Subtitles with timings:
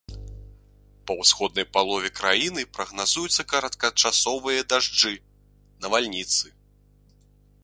[1.09, 5.13] Па ўсходняй палове краіны прагназуюцца кароткачасовыя дажджы,
[5.87, 6.45] навальніцы.